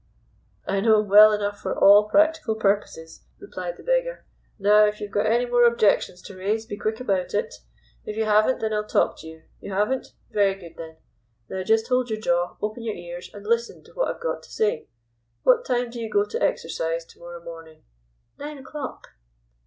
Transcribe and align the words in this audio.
"I 0.65 0.79
know 0.81 0.99
him 0.99 1.09
well 1.09 1.31
enough 1.31 1.59
for 1.59 1.77
all 1.77 2.09
practical 2.09 2.55
purposes," 2.55 3.23
replied 3.39 3.77
the 3.77 3.83
beggar. 3.83 4.25
"Now, 4.57 4.85
if 4.85 4.99
you've 4.99 5.11
got 5.11 5.27
any 5.27 5.45
more 5.45 5.63
objections 5.63 6.23
to 6.23 6.35
raise, 6.35 6.65
be 6.65 6.75
quick 6.75 6.99
about 6.99 7.35
it. 7.35 7.53
If 8.03 8.17
you 8.17 8.25
haven't, 8.25 8.61
then 8.61 8.73
I'll 8.73 8.83
talk 8.87 9.19
to 9.19 9.27
you. 9.27 9.43
You 9.59 9.71
haven't? 9.73 10.13
Very 10.31 10.55
good 10.55 10.73
then. 10.75 10.97
Now, 11.49 11.61
just 11.61 11.89
hold 11.89 12.09
your 12.09 12.19
jaw, 12.19 12.57
open 12.63 12.81
your 12.81 12.95
ears, 12.95 13.29
and 13.31 13.45
listen 13.45 13.83
to 13.83 13.91
what 13.93 14.07
I've 14.07 14.19
got 14.23 14.41
to 14.41 14.49
say. 14.49 14.87
What 15.43 15.65
time 15.65 15.91
do 15.91 15.99
you 15.99 16.09
go 16.09 16.25
to 16.25 16.41
exercise 16.41 17.05
to 17.05 17.19
morrow 17.19 17.43
morning?" 17.43 17.83
"Nine 18.39 18.57
o'clock." 18.57 19.09